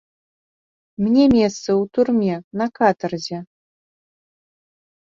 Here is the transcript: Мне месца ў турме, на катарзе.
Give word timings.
Мне 1.07 1.23
месца 1.35 1.59
ў 1.59 1.83
турме, 1.99 2.35
на 2.63 2.71
катарзе. 2.81 3.37